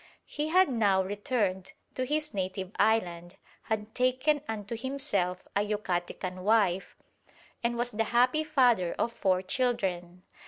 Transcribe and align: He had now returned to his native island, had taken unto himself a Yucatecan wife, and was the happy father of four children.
He 0.25 0.47
had 0.47 0.67
now 0.67 1.03
returned 1.03 1.73
to 1.93 2.05
his 2.07 2.33
native 2.33 2.71
island, 2.77 3.35
had 3.61 3.93
taken 3.93 4.41
unto 4.47 4.75
himself 4.75 5.47
a 5.55 5.59
Yucatecan 5.59 6.41
wife, 6.41 6.97
and 7.63 7.77
was 7.77 7.91
the 7.91 8.05
happy 8.05 8.43
father 8.43 8.95
of 8.97 9.13
four 9.13 9.43
children. 9.43 10.23